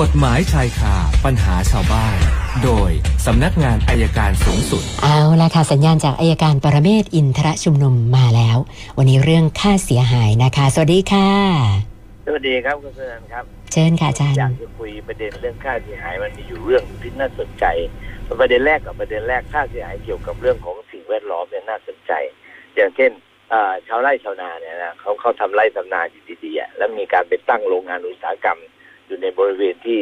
[0.00, 0.94] กฎหมายชายคา
[1.24, 2.16] ปัญหาชาวบ้าน
[2.64, 2.90] โดย
[3.26, 8.58] สำนักงานอายการสูงสุด เอาละค่ะสัญญาณจากอายการปรเมศวร์อินทรชุมนุมมาแล้ว
[8.98, 11.28] วันนี้เรื่องค่าเสียหายนะคะ สวัสดีค่ะ
[12.26, 17.64] สวัสดีครับคุณเสือนครับ เชิญค่ะอาจารย์อยากจะคุยประเด็นเรื่องค่าเสียหายมันมีอยู่เรื่องที่น่าสนใจ
[18.40, 22.12] ประเด็นแรกกับประเด็นแรกค่าเสียหายเกี่ยวกับเรื่องของสิ่งแวดล้อมเนี่ยน่าสนใจ
[22.76, 23.10] อย่างเช่น
[23.50, 28.60] เอ่อชาวไร่ชาวนาเนี่ยนะเขาเขาทำไร่ทำนาอยู่ดีๆอะแล้วมีการไปตั้งโรงงานอุตสาหกรรม
[29.06, 30.00] อยู่ในบริเวณที่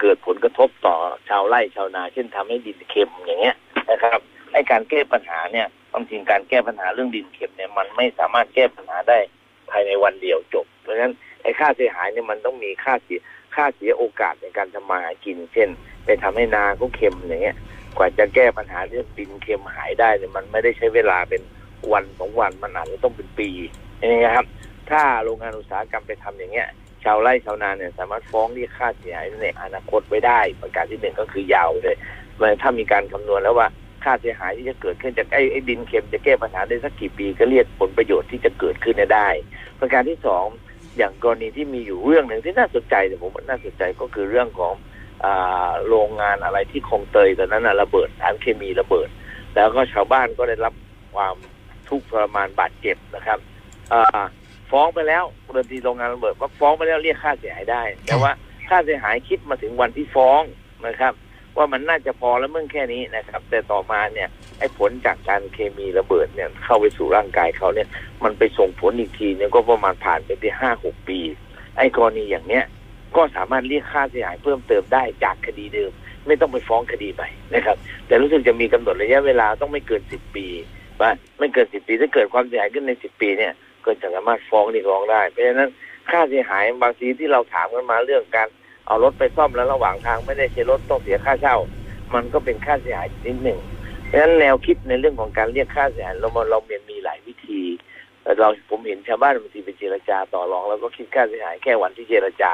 [0.00, 0.96] เกิดผลกระทบต่อ
[1.28, 3.56] ชาวไร่ชาวนา เช่นทำให้ดินเค็มอย่างเงี้ย
[3.90, 4.18] นะครับ
[4.52, 9.18] ไอ้การแก้ปัญหาเนี่ยความจริงการแก้ปัญหาเรื่องดินเค็มเนี่ยมันไม่สามารถแก้ปัญหาได้
[9.70, 11.12] ภายในวันเดียวจบ เพราะฉะนั้น
[11.42, 13.20] ไอ้ค่าเสียหายเนี่ยมันต้องมีค่าเสีย
[13.54, 15.68] ค่าเสียโอกาสในการทำมาหากิน เช่น
[16.04, 17.56] ไปทำให้นาเขาเค็มอย่างเงี้ย
[17.96, 21.42] กว่าจะแก้ปัญหาเรื่องดินเค็มหายได้เนี่ยมันไม่ได้ใช้เวลาเป็น
[21.92, 23.48] วันสองวันมันอาจจะต้องเป็นปี
[24.00, 24.46] นี่ครับ
[24.90, 26.68] ถ้าโรงงานอุตสาหกรรมไปทำอย่างเงี้ย
[27.04, 31.96] ชาวไร่ชาวนาเนี่ยสามารถฟ้องเรียกค่าเสียหายในอนาคตไว้ได้ ประการที่หนึ่งก็คือยาวเลย
[32.38, 33.68] มันถ้ามีการคำนวณแล้วว่า
[34.04, 39.28] ค่าเสียหายที่จะเกิดขึ้นจากไอ้ไอ้ดินเค็มจะแก้ปัญหาได้สักกี่ปีก็เรียกผลประโยชน์ที่จะเกิดขึ้นได้
[39.80, 40.46] ประการที่สอง
[40.96, 44.74] อย่างกรณีที่มีอยู่เรื่องหนึ่งที่น่าสนใจแต่ผมว่าน่าสนใจก็คือเรื่องของ
[45.88, 49.08] โรงงานอะไรที่คงเตยตอนนั้นระเบิดสารเคมีระเบิด
[49.54, 50.74] แล้วก็ชาวบ้านก็ได้รับ
[51.14, 51.36] ความ
[51.88, 53.38] ทุกข์ทรมานบาดเจ็บนะครับ
[54.70, 58.32] ฟ้องไปแล้วเรื่องที่โรงงานระเบิดว่าฟ้องไปแล้วเรียกค่าเสียหายได้ แต่ว่า
[58.68, 60.40] ค่าเสียหายคิดมาถึงวันที่ฟ้อง
[60.86, 61.12] นะครับ
[61.56, 67.88] ว่ามันน่าจะพอแล้วเมื่อแค่นี้นะครับ แต่ต่อมาเนี่ยไอ้ผลจากการเคมีระเบิดเนี่ยเข้าไปสู่ร่างกายเขาเนี่ย
[68.24, 71.18] มันไปส่งผลอีกทีเนี่ยก็ประมาณผ่านไปที่ห้าหกปี
[71.76, 72.64] ไอ้กรณีอย่างเนี้ย
[73.16, 75.90] ก็สามารถเรียกค่าเสียหายเพิ่มเติมได้จากคดีเดิม
[76.26, 80.46] ไม่ต้องไปฟ้องคดีใหม่นะครับ แต่รู้สึกจะมีกำหนดระยะเวลาต้องไม่เกินสิบปี
[81.00, 83.52] ว่าไม่เกินสิบปีถ้าเกิดความเสียหายขึ้นในสิบปีเนี่ย
[83.84, 85.70] ก็จะสามารถฟ้องเรียกร้องได้เพราะฉะนั้น
[86.10, 88.48] ค่าเสียหายบางทีที่เราถามกันมาเรื่องการ
[88.86, 91.56] เอารถไปซ่อมแล้วระหว่างทางไม่ได้ใช้รถต้องเสียค่าเช่า
[92.14, 93.60] มันก็เป็นค่าเสียหายนิดหนึ่ง
[94.06, 97.62] เพราะฉะนั้นแนวคิดในเรื่องของการเรียกค่าเสียหายเราเรามีมีหลายวิธี
[98.22, 102.52] แต่เราผมเห็นชาวบ้านบางทีไปเจรจาต่อรอง แล้วก็คิดค่าเสียหายแค่วันที่เจรจา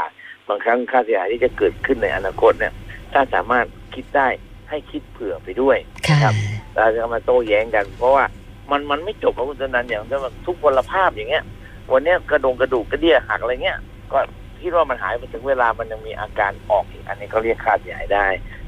[0.48, 2.72] บางครั้งค่าเสียหายที่จะเกิดขึ้นในอนาคตเนี่ย
[3.12, 4.28] ถ้าสามารถคิดได้
[4.70, 6.34] ให้คิดเผื่อไปด้วยค่ะครับ
[6.74, 8.24] เราจะมาโต้แย้งกัน เพราะว่า
[8.70, 11.44] มันมันไม่จบนะคุณสนันอย่างเช่นว่าทุกพลภาพอย่างเงี้ย
[11.92, 13.78] วันเนี้ยกระดงกระดูกกระเดี่ยหักอะไรเงี้ย
[14.12, 14.18] ก็
[14.62, 18.26] คิดว่ามันหายไปถึงเวลามันยังมีอาการออกอีกอันนี้เขาเรียกค่าเสียหายได้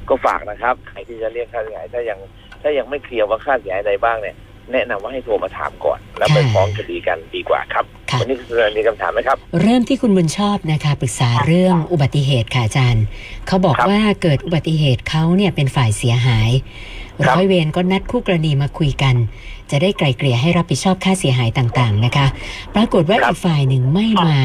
[0.09, 2.19] ก็ฝากนะครับใครที่จะเรียกค่าเสียหายถ้ายัง
[2.63, 4.37] ถ้ายังไม่เคลียร์ว่าค่าเสียหายใดบ้างเนี่ย
[4.73, 13.05] แนะนำว่าให้โทรมาถามก่อน แล้วไปค่ะฟ้องคดีกันดีกว่าครับค่ะวันนี้คุณสนันมีคำถามไหมครับ เริ่มที่คุณบุญชอบนะคะปรึกษาเรื่องอุบัติเหตุค่ะอาจารย์
[13.47, 16.51] เขาบอกครับว่าเกิดอุบัติเหตุเขาเนี่ยเป็นฝ่ายเสียหาย
[17.25, 19.15] ครับร้อยเวรก็นัดคู่กรณีมาคุยกัน
[19.71, 22.27] จะได้ไกลเกลี่ยให้รับผิดชอบค่าเสียหายต่างๆนะคะ
[22.75, 24.39] ปรากฏว่าครับอีกฝ่ายหนึ่งไม่มา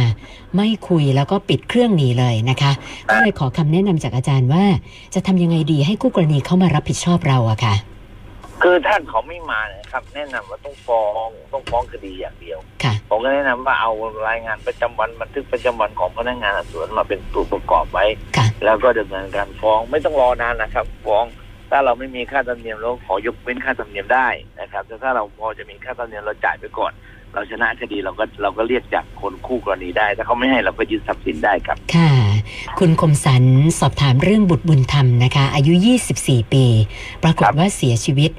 [0.55, 2.71] ไม่คุยแล้วก็ปิดเครื่องหนีเลยนะคะ
[3.11, 4.65] ก็เลยขอคำแนะนำจากอาจารย์ว่า
[5.13, 7.75] จะทำยังไงดีให้คู่กรณีเข้ามารับผิดชอบเราอะค่ะ
[8.63, 13.91] คือถ้าเขาไม่มาเนยนะครับ แนะนำว่าต้องฟ้องต้องฟ้องคดีอย่างเดียวค่ะผมก็แนะนำว่าเอา
[14.29, 18.05] รายงานประจำวันบันทึกประจำวันของพนักงานสอบสวนมาเป็นตัวประกอบไว้
[18.37, 21.25] ค่ะแล้วก็ดำเนินการฟ้องไม่ต้องรอนานนะครับ ฟ้อง
[21.69, 24.27] ถ้าเราไม่มีค่าธรรมเนียมเราขอยกเว้นค่าธรรมเนียมได้
[24.59, 26.91] นะครับแต่ถ้าเราพอจะมีค่าธรรมเนียมเราจ่ายไปก่อน
[27.33, 32.09] เราชนะคดีเราก็เราก็เรียกจากคนคู่กรณีได้ ถ้าเขาไม่ให้เราก็ยึดทรัพย์สินได้ครับค่ะ
[32.79, 33.43] คุณคมสัน
[33.79, 35.73] สอบถามเรื่องบุตรบุญธรรมนะคะ อายุ
[36.13, 36.65] 24 ปี
[37.23, 38.31] ปรากฏครับว่าเสียชีวิต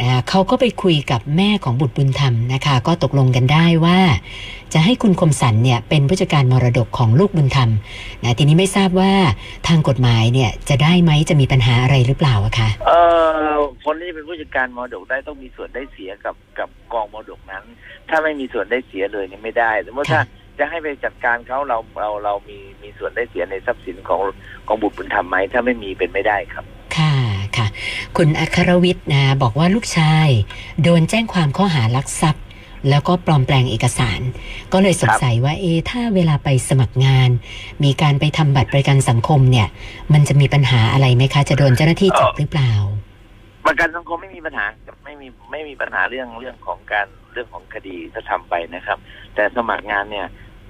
[0.00, 3.98] นะคะเขาก็ไปคุยกับแม่ของบุตรบุญธรรมนะคะ ก็ตกลงกันได้ว่า
[4.72, 7.70] จะให้คุณคมสันเนี่ยเป็นผู้จัดการมรดกของลูกบุญธรรม
[8.22, 9.12] นะทีนี้ไม่ทราบว่า
[9.68, 12.98] ทางกฎหมายเนี่ยจะได้ไหมจะมีปัญหาอะไรหรือเปล่าอะคะเอ่
[13.50, 17.64] อคนที่เป็นผู้จัดการมรดกได้ต้องมีส่วนได้เสียกับกับกองมรดกนั้น
[18.08, 20.22] ถ้าไม่มีส่วนได้เสียเลยนี่ไม่ได้สมมติถ้า
[20.58, 24.22] จะให้ไปจัดการเขาเราเราเรามีมีส่วนได้เสียในทรัพย์สินของ
[24.66, 26.64] ของบุตรบุญธรรมไหมถ้าไม่มีเป็นไม่ได้ครับ
[26.96, 27.14] ค่ะ
[27.56, 27.66] ค่ะ
[28.16, 30.28] คุณอัครวิทย์นะบอกว่าลูกชาย
[30.82, 32.44] โดนแจ้งความข้อหารักทรัพย์
[32.90, 34.20] แล้วก็ปลอมแปลงเอกสาร
[34.72, 37.30] ก็เลยสงสัยว่าเอะถ้าเวลาไปสมัครงาน
[37.84, 39.68] มีการไปทำบัตรประกันสังคมเนี่ย
[40.12, 42.72] มันจะมีปัญหาอะไรไหมคะ จะโดนเจ้าหน้าที่จับหรือเปล่า
[43.66, 44.64] ประกันสังคมไม่มีปัญหา
[45.04, 48.98] ไม่มีไม่มีปัญหาเรื่องเรื่องของการ เรื่องของคดีถ้าทำไปนะครับ
[49.34, 50.26] แต่สมัครงานเนี่ย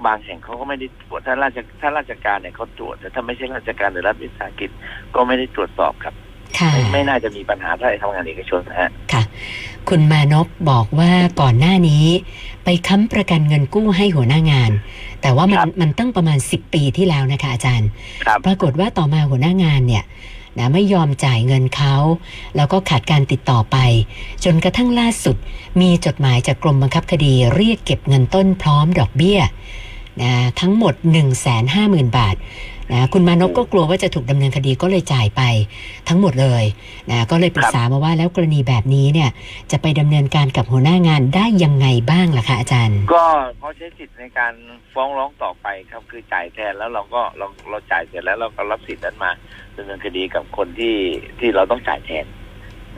[0.06, 4.70] บางแห่งเขาก็ไม่ได้ตรวจถ้าราชถ้าราชการเนี่ยเขาตรวจแต่ถ้าไม่ใช่ราชการหรือรัฐวิสาหกิจ
[5.14, 6.14] ก็ไม่ได้ตรวจสอบครับ
[6.58, 9.22] ค่ะไม่ไม่น่าจะมีปัญหาถ้าทำงานเอกชนนะฮะค่ะ
[9.88, 12.04] คุณมานพบอกว่าก่อนหน้านี้
[12.64, 14.70] ไปค้ำประกันเงินกู้ให้หัวหน้างาน
[15.22, 17.88] แต่ว่ามันครับมันตั้งประมาณ 10 ปีที่แล้วนะคะอาจารย์
[18.24, 20.04] ครับปรากฏว่าต่อมาหัวหน้างานเนี่ย
[20.58, 21.96] นะไม่ยอมจ่ายเงินเขา
[22.56, 23.76] แล้วก็ขาดการติดต่อไป
[24.44, 25.36] จนกระทั่งล่าสุด
[25.80, 29.40] มีจดหมายจากกรมบังคับคดีเรียกเก็บเงินต้นพร้อมดอกเบี้ย
[30.22, 31.24] นะทั้งหมด 1 5 0
[31.74, 32.36] 0 0 0 บาท
[32.92, 35.42] นะคุณมานพก็กลัวว่าจะถูกดำเนินคดีก็เลยจ่ายไป
[36.08, 36.64] ทั้งหมดเลย
[37.10, 39.30] นะก็เลยปรึกษามาว่าแล้วกรณีแบบนี้เนี่ย
[39.70, 43.24] จะไปดำเนินการกับหัวหน้างานได้ยังไงบ้างล่ะคะอาจารย์ ก็
[43.58, 44.54] เขาใช้สิทธิ์ในการ
[44.94, 49.30] ฟ้องร้องต่อไปครับคือจ่ายแทนแล้วเราก็เราเราจ่ายเสร็จแล้วเราก็รับสิทธิ์นั้นมา
[49.76, 50.96] ดำเนินคดีกับคนที่
[51.38, 52.26] ที่เราต้องจ่ายแทน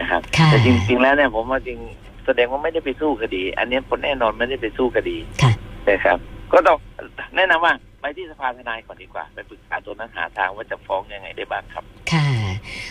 [0.00, 1.78] นะครับค่ะแต่จริง ๆ แล้วเนี่ยผมว่าจริง
[2.26, 5.52] แสดงว่าไม่ได้ไปสู้คดี อันนี้คนแน่นอนไม่ได้ไปสู้คดีค่ะ
[5.88, 6.18] นะครับ
[6.52, 6.78] ก็ต้อง
[7.36, 7.72] แนะนำว่า
[8.06, 12.28] ไปที่สภาทนายก่อนดีกว่า ไปปรึกษาตัวนั้นหาทางว่าจะฟ้องยังไงได้บ้างครับ ค่ะ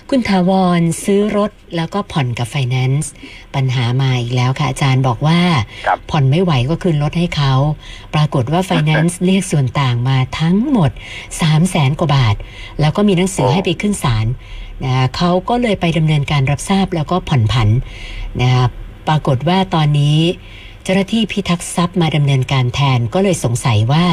[0.10, 3.12] คุณถาวรซื้อรถแล้วก็ผ่อนกับไฟแนนซ์
[3.56, 5.40] ปัญหามาอีกแล้วค่ะอาจารย์บอกว่า
[5.88, 7.54] ครับผ่อนไม่ไหวก็คืนรถให้เขา
[8.14, 12.36] ปรากฏว่าไฟแนนซ์เรียกส่วนต่างมาทั้งหมด3 0 0แสนกว่าบาท
[12.80, 14.26] แล้วก็มีหนังสือโอ้ให้ไปขึ้นศาล
[14.84, 17.70] นะเขาก็เลยไปดำเนินการรับทราบแล้วก็ผ่อนผัน
[18.42, 18.70] นะครับ
[19.08, 20.18] ปรากฏว่าตอนนี้
[20.84, 24.06] เจ้าหน้าที่พิทักษ์ทรัพย์มาดำเนินการแทนก็เลยสงสัยว่า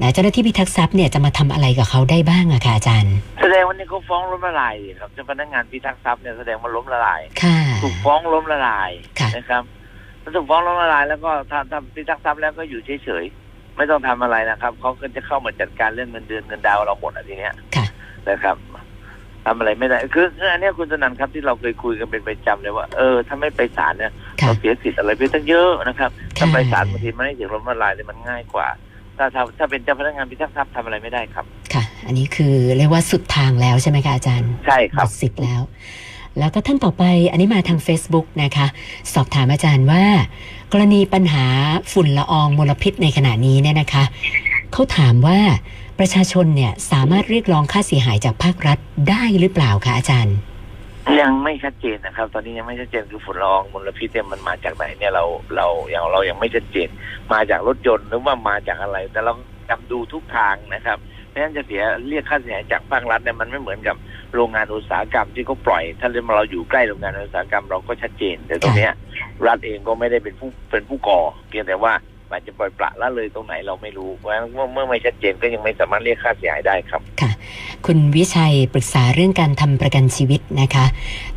[0.00, 9.62] นะเจ้าหน้าที่พิทักษ์ทรัพย์เนี่ยจะมาทำอะไรกับเขาได้บ้างอะค่ะอาจารย์ แสดงว่านี่เขาฟ้องล้มละลายดิครับเจ้าพนักงานพิทักษ์ทรัพย์เนี่ยแสดงว่าล้มละลายค่ะถูกฟ้องล้มละลายค่ะนะครับ
[10.22, 17.86] ถ้าถูกฟ้องล้มละลายแล้วก็ทำทำพิทักษ์ทรัพย์แล้วก็อยู่เฉยๆไม่ต้องทำอะไรนะครับเขาก็จะเข้ามาจัดการเรื่องเงินเดือนเงินดาวเราหมดอะทีเนี้ยค่ะ
[18.28, 18.56] นะครับ
[19.48, 28.68] ทำอะไรไม่ได้ คือคืออันเนี้ยคุณสนันครับที่เราเคยคุยกันเป็นประจำเลยว่าเออถ้าไม่ไปศาลเนี่ยค่ะเราเสียสิทธิ์อะไรไปตั้งเยอะนะครับถ้าค่ะไปศาลบางทีมันไม่ถึงล้มละลายเลยมันง่ายกว่า
[29.18, 35.60] ถ้าถ้าถ้าเป็นเจ้าพนักงานพิทักษ์ทรัพย์ทำอะไรไม่ได้ครับ ค่ะ อันนี้คือเรียกว่าสุดทางแล้วใช่ไหมคะอาจารย์ใช่คหมรับดสิทธิ์แล้ว
[36.38, 38.66] แล้วก็ท่านต่อไปอันนี้มาทาง Facebook นะคะ
[39.14, 40.04] สอบถามอาจารย์ว่า
[40.72, 41.44] กรณีปัญหา
[41.92, 44.04] ฝุ่นละอองมลพิษในขณะนี้เนี่ยนะคะ
[44.72, 45.38] เขาถามว่า
[45.98, 48.78] ประชาชนเนี่ยสามารถเรียกร้องค่าเสียหายจากภาครัฐ
[49.10, 50.36] ได้หรือเปล่าคะอาจารย์
[51.20, 55.24] ยังไม่ชัดเจนนะครับ ตอนนี้ยังไม่ชัดเจนคือฝุ่นละอองมลพิษเนี่ยมันมาจากไหนเนี่ยเรา
[55.56, 56.88] เรายังเรายังไม่ชัดเจน
[57.32, 59.32] มาจากรถยนต์หรือว่ามาจากอะไร แต่เรา
[59.70, 60.98] จำดูทุกทางนะครับ
[61.28, 63.96] เพราะฉะนั้นจะเสียเรียกค่าเสียหายจากภาครัฐเนี่ยมันไม่เหมือนกับ
[64.34, 68.92] โรงงานอุตสาหกรรมที่เขาปล่อย ถ้าเราอยู่ใกล้โรงงานอุตสาหกรรมเราก็ชัดเจน แต่ตรงเนี้ย
[69.46, 71.92] รัฐเองก็ไม่ได้เป็นผู้เป็นผู้ก่อเพียงแต่ว่า
[72.30, 77.26] อาจจะปล่อยปละละเลยตรงไหนเราไม่รู้เพราะฉะนั้นเมื่อไม่ชัดเจนก็ยังไม่สามารถเรียกค่าเสียหายได้ครับคุ
[77.96, 80.84] ณวิชัยปรึกษาเรื่องการทำประกันชีวิตนะคะ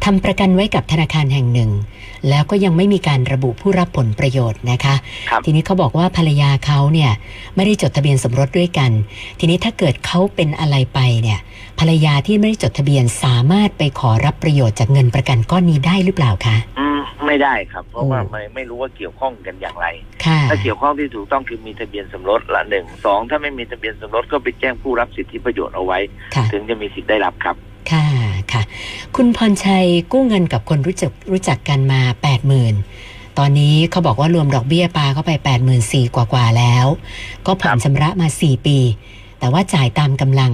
[0.05, 1.71] ทำประกันไว้กับธนาคารแห่งหนึ่ง
[2.29, 4.95] แล้วก็ยังไม่มีการระบุผู้รับผลประโยชน์นะคะ
[5.29, 7.11] ครับทีนี้เขาบอกว่าภรรยาเขาเนี่ย
[7.55, 8.91] ไม่ได้จดทะเบียนสมรสด้วยกัน
[9.39, 11.39] ทีนี้ถ้าเกิดเขาเป็นอะไรไปเนี่ย
[11.79, 19.87] ภรรยาที่ไม่ได้จดทะเบียนสามารถไปขอรับประโยชน์จากเงินประกันก้อนนี้ได้หรือเปล่าคะอืมไม่ได้ครับ เพราะว่าโอ้ไม่ไม่รู้ว่าเกี่ยวข้องกันอย่างไร
[20.25, 26.00] ค่ะถ้าเกี่ยวข้องที่ถูกต้องคือมีทะเบียนสมรสละหนึ่งสองถ้าไม่มีทะเบียนสมรสก็ไปแจ้งผู้รับสิทธิประโยชน์เอาไว้ค่ะ
[26.53, 27.55] ถึงจะมีสิทธิ์ได้รับครับ
[27.91, 28.05] ค่ะ
[28.51, 28.61] ค่ะ
[29.15, 32.51] คุณพรชัยกู้เงินกับคนรู้จักรู้จักกันมา8
[32.83, 36.85] 0,000ตอนนี้เขาบอกว่ารวมดอกเบี้ยปลาเข้าไป8 4 0 0 0กว่ากว่าๆแล้ว
[37.45, 38.77] ก็ผ่อนชำระมา 4 ปี
[39.39, 40.51] แต่ว่าจ่ายตามกำลัง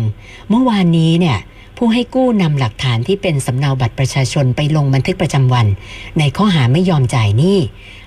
[0.49, 1.37] เมื่อวานนี้เนี่ย
[1.77, 5.67] ผู้ให้กู้นำหลักฐานที่เป็นสำเนาบัตรประชาชนไปลงบันทึกประจำวัน
[6.19, 7.59] ในข้อหาไม่ยอมจ่ายหนี้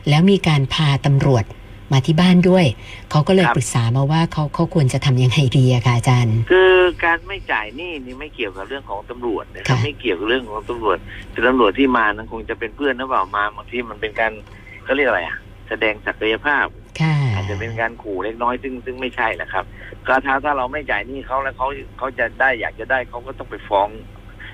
[0.08, 1.44] แล้วมีการพาตำรวจ
[1.92, 2.66] มาที่บ้านด้วย
[3.10, 6.72] เขาก็เลยครับปรึกษามาว่าเขาเขาควรจะทำยังไงดีอะค่ะอาจารย์ คือ
[7.04, 10.98] การไม่จ่ายหนี้นี่ไม่เกี่ยวกับเรื่องของตำรวจนะครับค่ะไม่เกี่ยวกับเรื่องของตำรวจ
[11.32, 14.32] คือตำรวจที่มานั้นคงจะเป็นเพื่อนหรือเปล่ามาบางทีมันเป็นการ
[14.84, 15.38] เขาเรียกอะไรอะ
[15.68, 16.66] แสดงศักยภาพ
[17.00, 19.64] ค่ะอาจจะเป็นการขู่เล็กน้อยซึ่งซึ่งไม่ใช่แหละครับ
[20.06, 21.66] ก็ถ้าถ้าเราไม่จ่ายหนี้เขาแล้วเขา
[21.98, 23.88] เขาจะได้อยากจะได้เขาก็ต้องไปฟ้อง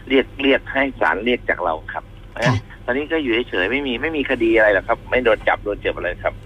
[0.09, 6.46] เรียกเรียกให้ศาลเรียกจากเราครับเพราะฉะนั้นตอนนี้ก็อยู่เฉยๆไม่มีไม่มีคดีอะไรหรอกครับ ไม่โดนจับโดนเจ็บอะไรครับค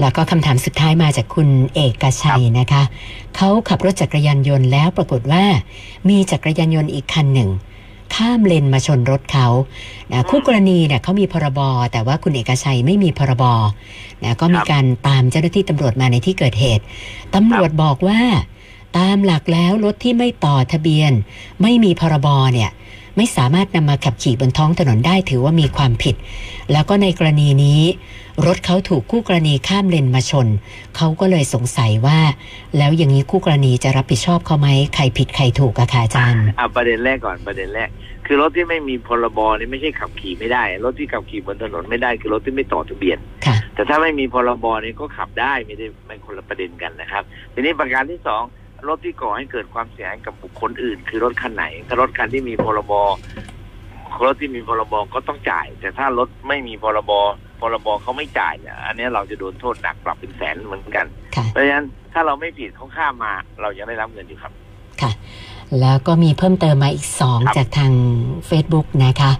[0.00, 2.82] แล้วก็คำถามสุดท้ายมาจากคุณเอกชัยนะคะ
[3.36, 5.44] เขาขับรถจักรยานยนต์แล้วปรากฏว่า
[6.08, 7.50] มีจักรยานยนต์อีกคันหนึ่ง
[8.14, 9.46] ข้ามเลนมาชนรถเขา
[10.12, 11.60] นะคู่กรณีเนี่ยเขามีพรบ
[11.92, 13.44] แต่ว่าคุณเอกชัยไม่มีพรบ
[14.24, 16.84] นะก็มีการตามเจ้าหน้าที่ตำรวจมาในที่เกิดเหตุ
[17.34, 18.20] ตำรวจบอกว่า
[18.98, 21.12] ตามหลักแล้วรถที่ไม่ต่อทะเบียน
[21.62, 22.70] ไม่มีพรบเนี่ย
[23.16, 26.16] ไม่สามารถนำมาขับขี่บนท้องถนนได้ถือว่ามีความผิด
[26.72, 27.80] แล้วก็ในกรณีนี้
[28.46, 30.46] รถเขาถูกคู่กรณีข้ามเลนมาชน
[30.96, 32.18] เขาก็เลยสงสัยว่า
[32.78, 37.88] แล้วอย่างนี้คู่กรณีจะรับผิดชอบเขาไหมใครผิดใครถูกอะค่ะอาจารย์เอาประเด็นแรกก่อนประเด็นแรก
[38.26, 47.22] คือรถที่ไม่มีพรบนี่ไม่ใช่ขับขี่ไม่ได้ รถที่ขับขี่บนถนนไม่ได้คือรถที่ไม่ต่อทะเบียนค่ะแต่ถ้าไม่มีพรบนี่ก็ขับได้ไม่ได้ไม่คนละประเด็นกันนะครับ
[47.54, 48.42] ทีนี้ประการที่สอง
[48.88, 52.92] รถที่ก่อให้เกิดความเสียหายกับบุคคลอื่น คือรถคันไหน ถ้ารถคันที่มีพรบ
[54.24, 57.12] รถที่มีพรบก็ต้องจ่าย แต่ถ้ารถไม่มีพรบ
[57.60, 64.52] พรบเขาไม่จ่ายเนี่ยอันนี้เราจะโดนโทษหนักปรับเป็นแสนเหมือนกันค่ะเพราะฉะนั้นถ้าเราไม่ผิดเขาข้ามมา เรายังได้รับเงินอยู่ครับ
[65.00, 65.12] ค่ะ
[65.80, 67.92] แล้วก็มีเพิ่มเติมมาอีกสองครับจากทาง
[68.50, 69.32] Facebook นะคะ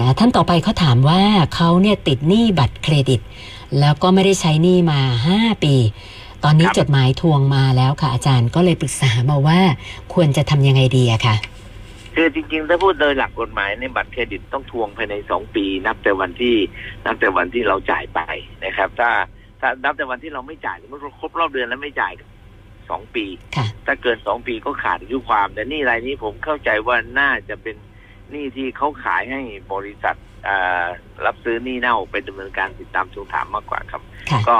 [0.00, 1.20] นะท่านต่อไปเขาถามว่า
[1.54, 3.20] เขาเนี่ยติดหนี้บัตรเครดิต
[3.80, 5.00] แล้วก็ไม่ได้ใช้หนี้มา
[5.34, 5.74] 5 ปี
[6.44, 9.60] ตอนนี้ครับจดหมายทวงมาแล้วค่ะ อาจารย์ก็เลยปรึกษามาว่า
[10.14, 11.36] ควรจะทำยังไงดีอะค่ะ
[12.14, 16.56] คือจริงๆ ถ้าพูดโดยหลักกฎหมายในบัตรเครดิตต้องทวงภายในสองปี นับแต่วันที่
[17.04, 18.20] นับแต่วันที่เราจ่ายไป
[18.64, 19.10] นะครับ ถ้า
[19.60, 22.12] ถ้านับแต่วันที่เราไม่จ่ายสมมติเราครบรอบเดือนแล้วไม่จ่าย
[22.90, 23.24] สองปี
[23.56, 27.76] ค่ะถ้าเกินสองปีก็ขาดอายุความ แต่หนี่รายนี้ผมเข้าใจว่าน่าจะเป็น
[28.30, 29.40] หนี้ที่เขาขายให้
[29.72, 30.16] บริษัท
[30.48, 30.86] อ่า
[31.26, 34.56] รับซื้อหนี้เน่าไปดำเนินการติดตามทวงถามมากกว่าครับค่ะก็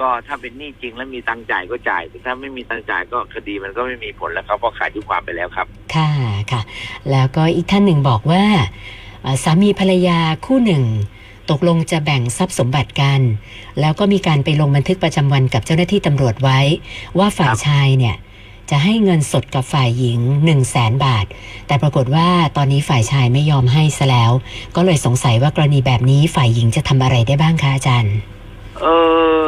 [0.00, 6.10] ก็ถ้าเป็นหนี้จริงแล้วมีตังค์จ่ายก็จ่ายแต่ถ้าไม่มีตังค์จ่ายก็คดีมันก็ไม่มีผลแล้วครับเพราะขาดอายุความไปแล้วครับ ค่ะ
[6.52, 6.62] ค่ะ
[7.10, 8.44] แล้วก็อีกท่านหนึ่งบอกว่า
[9.22, 10.84] เอ่อสามีภรรยาคู่หนึ่ง
[11.50, 13.20] ตกลงจะแบ่งทรัพย์สมบัติกัน
[13.80, 16.60] แล้วก็มีการไปลงบันทึกประจำวันกับเจ้าหน้าที่ตำรวจไว้
[17.18, 18.16] ว่าฝ่ายครับชายเนี่ย
[18.70, 21.26] จะให้เงินสดกับฝ่ายหญิง 1 0 0 0 0แสนบาท
[21.66, 24.32] แต่ปรากฏว่าตอนนี้ฝ่ายชายไม่ยอมให้ซะแล้ว
[24.76, 28.14] ก็เลยสงสัยว่ากรณีแบบนี้ฝ่ายหญิงจะทำอะไรได้บ้างคะอาจารย์
[28.80, 28.86] เอ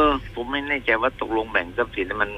[0.41, 2.31] ผมไม่แน่ใจว่าตกลงแบ่งทรัพย์สินมัน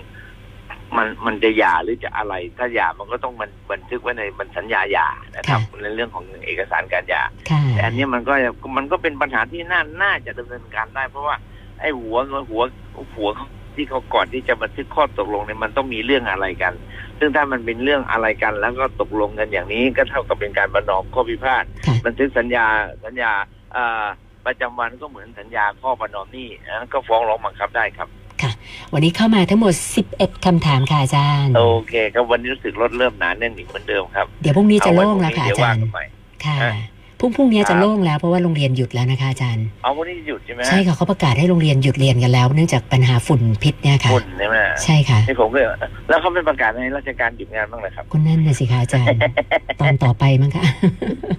[0.97, 8.33] มันมันจะหย่าหรือจะอะไร ถ้าหย่ามันก็ต้องมันบันทึกไว้ในบันสัญญาหย่านะครับค่ะในเรื่องของเอกสารการหย่าค่ะแต่อันนี้มันก็
[8.77, 11.35] มันก็เป็นปัญหาที่น่าน่าจะดำเนินการได้ เพราะว่า
[11.79, 12.17] ไอ้หัว
[12.49, 12.63] หัว
[13.15, 13.29] หัว
[13.75, 16.73] ที่เขาก่อนที่จะบันทึกข้อตกลงเนี่ยมันต้องมีเรื่องอะไรกัน
[17.19, 22.65] ซึ่งถ้ามันเป็นเรื่องอะไรกัน แล้วก็ตกลงกันอย่างนี้ก็เท่ากับเป็นการประนอมข้อพิพาทค่ะบันทึกสัญญา
[23.05, 23.31] สัญญา
[23.75, 24.05] อ่า
[24.45, 28.09] ประจำวันก็เหมือนสัญญาข้อประนอมหนี้อันนั้นก็ฟ้องร้องบังคับได้ครับ
[28.93, 29.73] วันนี้เข้ามาทั้งหมด
[30.09, 36.03] 11คำถามค่ะอาจารย์ โอเคครับวันนี้รู้สึกรถเริ่มหนาแน่นอีกเหมือนเดิมครับ เดี๋ยวพรุ่งนี้จะเอาไว้โล่งแล้วค่ะพอารุ่งนี้จารย์เดี๋ยวว่ากันใหม่
[36.45, 36.73] ค่ะฮะ
[37.23, 45.59] พรุ่งพรุ่งนี้ครัจะบโล่งแล้วเพราะว่าโรงเรียนหยุดแล้วนะคะอาจารย์เอาวันนี้หยุดใช่ไหมฮะใช่ค่ะเขาประกาศให้โรงเรียนหยุดเรียนกันแล้ว เนื่องจากปัญหาฝุ่นพิษเนี่ยค่ะฝุ่นใช่ไหมใช่ค่ะนี่ผมก็
[46.09, 49.17] แล้วเขาเป็นประกาศให้ราชการหยุดงานบ้างเลยครับก็นั่นน่ะสิคะอาจารย์
[49.81, 50.65] ตอนต่อไปมั้งคะ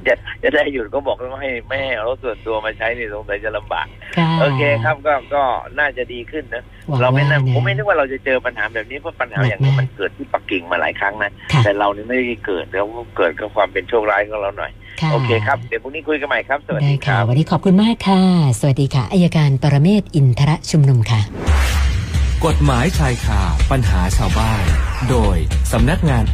[0.07, 3.87] จะจะได้หยุดก็บอกว่าให้ไม่ให้เอารถส่วนตัวมาใช้นี่สงสัยจะลำบาก
[4.19, 5.43] ค่ะโอเคครับก็ก็
[5.79, 14.73] น่าจะดีขึ้นนะหวังเราไม่ว่าน่านะผมไม่นึกว่าเราจะเจอปัญหาแบบนี้เพราะปัญหาอย่างนี้มันเกิดที่ปักกิ่งมาหลายครั้งนะค่ะแต่เรานี่ไม่ได้เกิดแล้วก็เกิดกับความเป็นโชคร้ายของเราหน่อย
[15.05, 18.21] ค่ะโอเคครับ เดี๋ยวพรุ่งนี้คุยกันใหม่ครับ สวัสได้ดีคค่ะรับวันนี้ขอบคุณมากค่ะ
[18.61, 21.21] สวัสดีค่ะอายการปรเมศวร์อินทรชุมนุมค่ะ
[22.47, 24.63] กฎหมายชายคาปัญหาชาวบ้าน
[25.11, 25.37] โดย
[25.73, 26.25] สำนักงาน